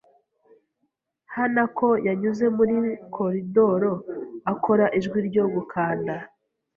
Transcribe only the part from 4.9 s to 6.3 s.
ijwi ryo gukanda.